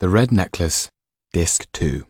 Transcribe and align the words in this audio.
The 0.00 0.08
Red 0.08 0.30
Necklace, 0.30 0.90
Disc 1.32 1.66
2. 1.72 2.06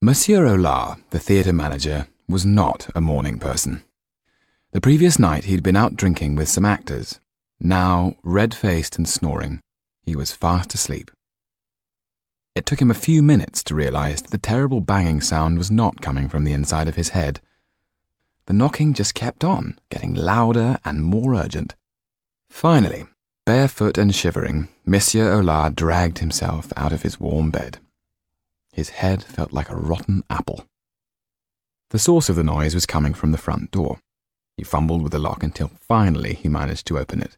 Monsieur 0.00 0.46
Hollart, 0.46 1.00
the 1.10 1.18
theatre 1.18 1.52
manager, 1.52 2.06
was 2.28 2.46
not 2.46 2.88
a 2.94 3.00
morning 3.00 3.40
person. 3.40 3.82
The 4.70 4.80
previous 4.80 5.18
night 5.18 5.46
he'd 5.46 5.64
been 5.64 5.74
out 5.74 5.96
drinking 5.96 6.36
with 6.36 6.48
some 6.48 6.64
actors. 6.64 7.18
Now, 7.58 8.14
red 8.22 8.54
faced 8.54 8.96
and 8.98 9.08
snoring, 9.08 9.58
he 10.04 10.14
was 10.14 10.30
fast 10.30 10.74
asleep. 10.74 11.10
It 12.54 12.66
took 12.66 12.80
him 12.80 12.92
a 12.92 12.94
few 12.94 13.24
minutes 13.24 13.64
to 13.64 13.74
realize 13.74 14.22
that 14.22 14.30
the 14.30 14.38
terrible 14.38 14.80
banging 14.80 15.22
sound 15.22 15.58
was 15.58 15.72
not 15.72 16.00
coming 16.00 16.28
from 16.28 16.44
the 16.44 16.52
inside 16.52 16.86
of 16.86 16.94
his 16.94 17.08
head. 17.08 17.40
The 18.46 18.54
knocking 18.54 18.94
just 18.94 19.12
kept 19.12 19.42
on, 19.42 19.76
getting 19.90 20.14
louder 20.14 20.78
and 20.84 21.02
more 21.02 21.34
urgent. 21.34 21.74
Finally, 22.48 23.06
Barefoot 23.46 23.96
and 23.96 24.12
shivering, 24.12 24.66
Monsieur 24.84 25.30
Hollart 25.30 25.76
dragged 25.76 26.18
himself 26.18 26.72
out 26.76 26.92
of 26.92 27.02
his 27.02 27.20
warm 27.20 27.52
bed. 27.52 27.78
His 28.72 28.88
head 28.88 29.22
felt 29.22 29.52
like 29.52 29.70
a 29.70 29.76
rotten 29.76 30.24
apple. 30.28 30.66
The 31.90 32.00
source 32.00 32.28
of 32.28 32.34
the 32.34 32.42
noise 32.42 32.74
was 32.74 32.86
coming 32.86 33.14
from 33.14 33.30
the 33.30 33.38
front 33.38 33.70
door. 33.70 34.00
He 34.56 34.64
fumbled 34.64 35.00
with 35.00 35.12
the 35.12 35.20
lock 35.20 35.44
until 35.44 35.68
finally 35.68 36.34
he 36.34 36.48
managed 36.48 36.88
to 36.88 36.98
open 36.98 37.22
it. 37.22 37.36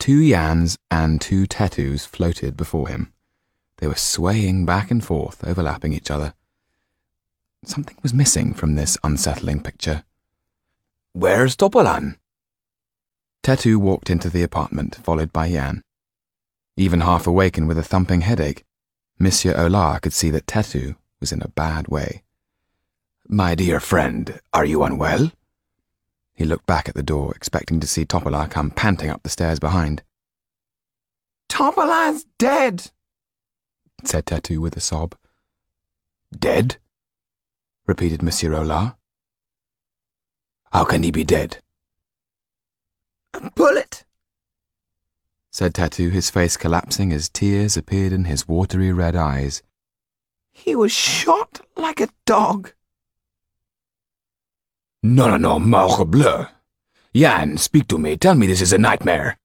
Two 0.00 0.18
Yans 0.18 0.76
and 0.90 1.20
two 1.20 1.46
Tetus 1.46 2.04
floated 2.04 2.56
before 2.56 2.88
him. 2.88 3.12
They 3.76 3.86
were 3.86 3.94
swaying 3.94 4.66
back 4.66 4.90
and 4.90 5.04
forth, 5.04 5.46
overlapping 5.46 5.92
each 5.92 6.10
other. 6.10 6.34
Something 7.64 7.98
was 8.02 8.12
missing 8.12 8.52
from 8.52 8.74
this 8.74 8.98
unsettling 9.04 9.62
picture. 9.62 10.02
Where's 11.12 11.54
Topolan? 11.54 12.16
Tetu 13.42 13.76
walked 13.76 14.10
into 14.10 14.28
the 14.28 14.42
apartment, 14.42 14.96
followed 14.96 15.32
by 15.32 15.46
Yan. 15.46 15.82
Even 16.76 17.00
half 17.00 17.26
awake 17.26 17.58
and 17.58 17.66
with 17.66 17.78
a 17.78 17.82
thumping 17.82 18.20
headache, 18.20 18.64
Monsieur 19.18 19.54
Hollart 19.54 20.02
could 20.02 20.12
see 20.12 20.30
that 20.30 20.46
Tetu 20.46 20.96
was 21.20 21.32
in 21.32 21.42
a 21.42 21.48
bad 21.48 21.88
way. 21.88 22.22
My 23.26 23.54
dear 23.54 23.80
friend, 23.80 24.40
are 24.52 24.64
you 24.64 24.82
unwell? 24.82 25.32
He 26.34 26.44
looked 26.44 26.66
back 26.66 26.88
at 26.88 26.94
the 26.94 27.02
door, 27.02 27.34
expecting 27.34 27.80
to 27.80 27.86
see 27.86 28.06
Topolan 28.06 28.50
come 28.50 28.70
panting 28.70 29.10
up 29.10 29.22
the 29.22 29.28
stairs 29.28 29.58
behind. 29.58 30.02
Topolan's 31.48 32.24
dead, 32.38 32.90
said 34.04 34.26
Tetu 34.26 34.58
with 34.58 34.76
a 34.76 34.80
sob. 34.80 35.16
Dead? 36.36 36.76
repeated 37.86 38.22
Monsieur 38.22 38.50
Hollart. 38.50 38.94
How 40.72 40.84
can 40.84 41.02
he 41.02 41.10
be 41.10 41.24
dead? 41.24 41.58
A 43.40 43.50
bullet, 43.52 44.04
said 45.52 45.72
Tetu, 45.72 46.10
his 46.10 46.28
face 46.28 46.56
collapsing 46.56 47.12
as 47.12 47.28
tears 47.28 47.76
appeared 47.76 48.12
in 48.12 48.24
his 48.24 48.48
watery 48.48 48.92
red 48.92 49.14
eyes. 49.14 49.62
He 50.50 50.74
was 50.74 50.90
shot 50.90 51.60
like 51.76 52.00
a 52.00 52.08
dog. 52.26 52.72
No, 55.04 55.28
no, 55.28 55.36
no, 55.36 55.60
morbleu. 55.60 56.48
Yan, 57.12 57.58
speak 57.58 57.86
to 57.88 57.98
me. 57.98 58.16
Tell 58.16 58.34
me 58.34 58.48
this 58.48 58.60
is 58.60 58.72
a 58.72 58.78
nightmare. 58.78 59.38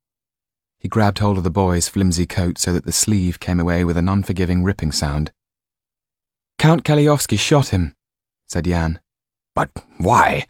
He 0.80 0.88
grabbed 0.88 1.20
hold 1.20 1.38
of 1.38 1.44
the 1.44 1.52
boy's 1.52 1.88
flimsy 1.88 2.26
coat 2.26 2.58
so 2.58 2.74
that 2.74 2.86
the 2.86 2.92
sleeve 2.92 3.40
came 3.40 3.60
away 3.60 3.86
with 3.86 3.98
an 3.98 4.10
unforgiving 4.10 4.64
ripping 4.64 4.92
sound. 4.92 5.32
Count 6.58 6.84
Kaliowski 6.84 7.38
shot 7.38 7.68
him, 7.68 7.96
said 8.48 8.66
Yan. 8.66 9.00
But 9.54 9.70
why? 10.00 10.48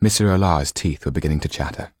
Monsieur 0.00 0.30
Hollart's 0.30 0.72
teeth 0.72 1.04
were 1.04 1.12
beginning 1.12 1.40
to 1.40 1.48
chatter. 1.48 1.92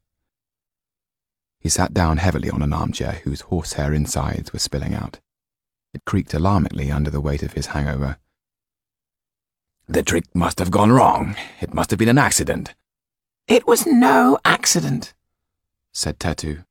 He 1.66 1.70
sat 1.70 1.92
down 1.92 2.18
heavily 2.18 2.48
on 2.48 2.62
an 2.62 2.72
armchair 2.72 3.22
whose 3.24 3.40
horsehair 3.40 3.92
insides 3.92 4.52
were 4.52 4.60
spilling 4.60 4.94
out. 4.94 5.18
It 5.92 6.04
creaked 6.04 6.32
alarmingly 6.32 6.92
under 6.92 7.10
the 7.10 7.20
weight 7.20 7.42
of 7.42 7.54
his 7.54 7.66
hangover. 7.66 8.18
The 9.88 10.04
trick 10.04 10.32
must 10.32 10.60
have 10.60 10.70
gone 10.70 10.92
wrong. 10.92 11.34
It 11.60 11.74
must 11.74 11.90
have 11.90 11.98
been 11.98 12.08
an 12.08 12.18
accident. 12.18 12.76
It 13.48 13.66
was 13.66 13.84
no 13.84 14.38
accident, 14.44 15.12
said 15.92 16.20
Tetu. 16.20 16.64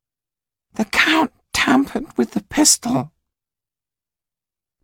The 0.76 0.86
Count 0.86 1.30
tampered 1.52 2.16
with 2.16 2.30
the 2.30 2.44
pistol. 2.44 3.12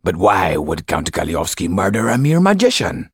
But 0.05 0.17
why 0.17 0.59
would 0.59 0.87
Count 0.87 1.11
Kaliowski 1.11 1.71
murder 1.71 2.11
a 2.11 2.19
mere 2.19 2.39
magician? 2.39 3.09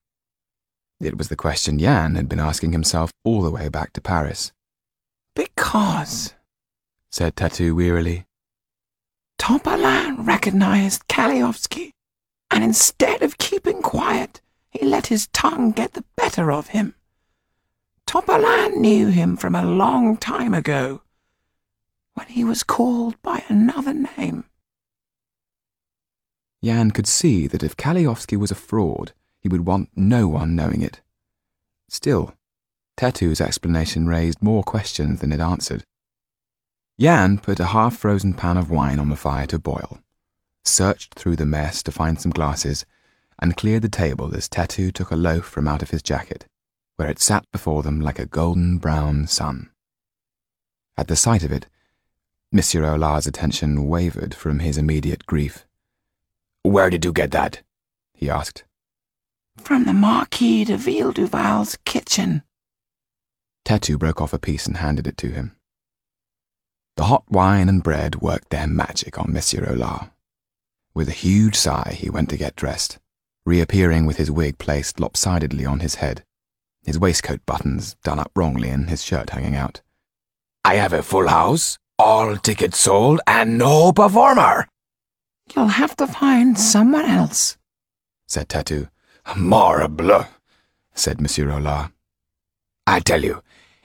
It 1.00 1.16
was 1.16 1.28
the 1.28 1.36
question 1.36 1.78
Yan 1.78 2.16
had 2.16 2.28
been 2.28 2.40
asking 2.40 2.72
himself 2.72 3.12
all 3.24 3.42
the 3.42 3.52
way 3.52 3.68
back 3.68 3.92
to 3.92 4.00
Paris. 4.00 4.50
Because, 5.36 6.34
said 7.10 7.36
Tetu 7.36 7.74
wearily. 7.74 8.26
Topolan 9.38 10.26
recognized 10.26 11.06
Kaliowski, 11.08 11.92
and 12.50 12.64
instead 12.64 13.22
of 13.22 13.38
keeping 13.38 13.82
quiet, 13.82 14.40
he 14.70 14.84
let 14.84 15.06
his 15.06 15.28
tongue 15.28 15.72
get 15.72 15.94
the 15.94 16.04
better 16.16 16.50
of 16.52 16.68
him. 16.68 16.94
Topolan 18.06 18.76
knew 18.76 19.08
him 19.08 19.36
from 19.36 19.54
a 19.54 19.64
long 19.64 20.16
time 20.16 20.54
ago, 20.54 21.02
when 22.14 22.26
he 22.26 22.42
was 22.42 22.62
called 22.62 23.20
by 23.22 23.44
another 23.48 23.94
name. 23.94 24.44
Yan 26.60 26.90
could 26.90 27.06
see 27.06 27.46
that 27.46 27.62
if 27.62 27.76
Kaliowski 27.76 28.36
was 28.36 28.50
a 28.50 28.56
fraud, 28.56 29.12
he 29.40 29.48
would 29.48 29.66
want 29.66 29.90
no 29.94 30.26
one 30.26 30.56
knowing 30.56 30.82
it. 30.82 31.00
Still, 31.88 32.34
Tetu's 32.96 33.40
explanation 33.40 34.08
raised 34.08 34.42
more 34.42 34.64
questions 34.64 35.20
than 35.20 35.32
it 35.32 35.40
answered. 35.40 35.84
Yan 37.00 37.38
put 37.38 37.60
a 37.60 37.66
half 37.66 37.96
frozen 37.96 38.34
pan 38.34 38.56
of 38.56 38.72
wine 38.72 38.98
on 38.98 39.08
the 39.08 39.14
fire 39.14 39.46
to 39.46 39.58
boil, 39.58 40.00
searched 40.64 41.14
through 41.14 41.36
the 41.36 41.46
mess 41.46 41.80
to 41.84 41.92
find 41.92 42.20
some 42.20 42.32
glasses, 42.32 42.84
and 43.38 43.56
cleared 43.56 43.82
the 43.82 43.88
table 43.88 44.34
as 44.34 44.48
Tetu 44.48 44.92
took 44.92 45.12
a 45.12 45.16
loaf 45.16 45.44
from 45.44 45.68
out 45.68 45.80
of 45.80 45.90
his 45.90 46.02
jacket, 46.02 46.46
where 46.96 47.08
it 47.08 47.20
sat 47.20 47.48
before 47.52 47.84
them 47.84 48.00
like 48.00 48.18
a 48.18 48.26
golden 48.26 48.78
brown 48.78 49.28
sun. 49.28 49.70
At 50.96 51.06
the 51.06 51.14
sight 51.14 51.44
of 51.44 51.52
it, 51.52 51.68
Monsieur 52.50 52.84
Hollart's 52.84 53.28
attention 53.28 53.86
wavered 53.86 54.34
from 54.34 54.58
his 54.58 54.76
immediate 54.76 55.24
grief. 55.24 55.66
Where 56.64 56.90
did 56.90 57.04
you 57.04 57.12
get 57.12 57.30
that? 57.30 57.62
he 58.12 58.28
asked. 58.28 58.64
From 59.58 59.84
the 59.84 59.92
Marquis 59.92 60.64
de 60.64 60.76
Villeduval's 60.76 61.78
kitchen. 61.84 62.42
Tetu 63.64 63.96
broke 63.96 64.20
off 64.20 64.32
a 64.32 64.38
piece 64.40 64.66
and 64.66 64.78
handed 64.78 65.06
it 65.06 65.16
to 65.18 65.28
him. 65.28 65.54
The 66.98 67.04
hot 67.04 67.30
wine 67.30 67.68
and 67.68 67.80
bread 67.80 68.22
worked 68.22 68.50
their 68.50 68.66
magic 68.66 69.20
on 69.20 69.32
Monsieur 69.32 69.64
Hollart. 69.64 70.10
With 70.94 71.08
a 71.08 71.12
huge 71.12 71.54
sigh, 71.54 71.96
he 71.96 72.10
went 72.10 72.28
to 72.30 72.36
get 72.36 72.56
dressed, 72.56 72.98
reappearing 73.46 74.04
with 74.04 74.16
his 74.16 74.32
wig 74.32 74.58
placed 74.58 74.98
lopsidedly 74.98 75.64
on 75.64 75.78
his 75.78 75.94
head, 76.02 76.24
his 76.84 76.98
waistcoat 76.98 77.46
buttons 77.46 77.94
done 78.02 78.18
up 78.18 78.32
wrongly 78.34 78.68
and 78.70 78.90
his 78.90 79.04
shirt 79.04 79.30
hanging 79.30 79.54
out. 79.54 79.80
I 80.64 80.74
have 80.74 80.92
a 80.92 81.04
full 81.04 81.28
house, 81.28 81.78
all 82.00 82.36
tickets 82.36 82.78
sold, 82.78 83.20
and 83.28 83.58
no 83.58 83.92
performer. 83.92 84.66
You'll 85.54 85.68
have 85.68 85.94
to 85.98 86.06
find 86.08 86.58
someone 86.58 87.04
else, 87.04 87.56
said 88.26 88.48
Tetu. 88.48 88.88
Morbleu, 89.36 90.26
said 90.96 91.20
Monsieur 91.20 91.46
Hollart. 91.46 91.92
I 92.88 92.98
tell 92.98 93.22
you, 93.22 93.40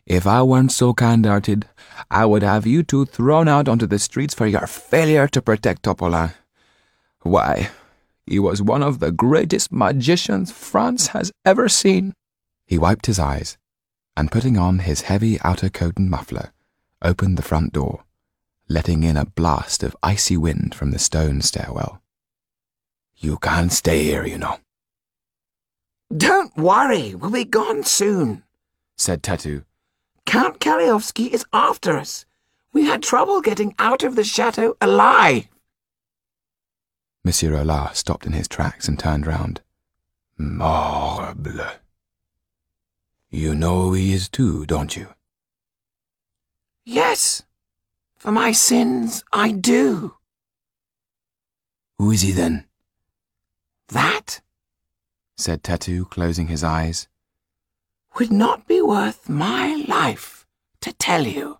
if 0.06 0.28
I 0.28 0.41
weren't 0.41 0.72
so 0.72 0.94
kind-hearted, 0.94 1.68
I 2.12 2.25
would 2.25 2.44
have 2.44 2.68
you 2.68 2.84
two 2.84 3.06
thrown 3.06 3.47
out 3.47 3.68
onto 3.68 3.88
the 3.88 4.00
streets 4.00 4.34
for 4.34 4.47
your 4.47 4.68
failure 4.68 5.28
to 5.30 5.41
protect 5.41 5.84
Topolan. 5.84 6.34
Why, 7.22 7.69
he 8.25 8.40
was 8.40 8.62
one 8.62 8.84
of 8.84 9.00
the 9.00 9.12
greatest 9.12 9.72
magicians 9.72 10.52
France 10.52 11.08
has 11.08 11.31
ever 11.46 11.69
seen. 11.69 12.13
He 12.66 12.78
wiped 12.78 13.06
his 13.06 13.19
eyes, 13.19 13.58
and 14.18 14.31
putting 14.31 14.58
on 14.58 14.80
his 14.80 15.02
heavy 15.02 15.40
outer 15.42 15.69
coat 15.69 15.97
and 15.97 16.09
muffler, 16.09 16.52
opened 17.01 17.38
the 17.38 17.42
front 17.42 17.74
door, 17.74 18.04
letting 18.68 19.04
in 19.04 19.18
a 19.18 19.25
blast 19.25 19.83
of 19.83 19.95
icy 20.04 20.38
wind 20.38 20.75
from 20.75 20.92
the 20.92 21.00
stone 21.00 21.42
stairwell. 21.42 22.01
You 23.16 23.38
can't 23.38 23.72
stay 23.72 24.04
here, 24.04 24.25
you 24.25 24.38
know. 24.38 24.57
Don't 26.16 26.56
worry, 26.57 27.16
we'll 27.16 27.31
be 27.31 27.45
gone 27.45 27.83
soon, 27.83 28.44
said 28.98 29.24
Tetu. 29.24 29.63
Count 30.25 30.60
Kaliowski 30.60 31.30
is 31.31 31.46
after 31.54 31.98
us. 31.98 32.25
We 32.72 32.86
had 32.86 33.04
trouble 33.04 33.42
getting 33.42 33.75
out 33.78 34.04
of 34.04 34.16
the 34.16 34.24
chateau 34.24 34.75
alive. 34.81 35.48
Monsieur 37.24 37.52
Hollart 37.56 37.96
stopped 37.96 38.25
in 38.25 38.34
his 38.34 38.48
tracks 38.48 38.88
and 38.88 39.00
turned 39.00 39.28
round. 39.28 39.62
Morbleu. 40.40 41.75
You 43.30 43.56
know 43.56 43.84
who 43.84 43.94
he 43.94 44.14
is 44.14 44.28
too, 44.30 44.66
don't 44.66 44.96
you? 44.96 45.08
Yes. 46.86 47.44
For 48.18 48.31
my 48.31 48.52
sins, 48.52 49.24
I 49.31 49.52
do. 49.52 50.16
Who 51.98 52.12
is 52.12 52.22
he 52.22 52.31
then? 52.31 52.66
That, 53.90 54.42
said 55.38 55.64
Tetu, 55.64 56.10
closing 56.10 56.48
his 56.48 56.64
eyes, 56.64 57.08
would 58.19 58.31
not 58.31 58.68
be 58.68 58.81
worth 58.81 59.27
my 59.27 59.83
life 59.88 60.45
to 60.81 60.94
tell 60.94 61.25
you. 61.25 61.57